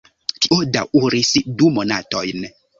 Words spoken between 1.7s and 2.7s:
monatojn.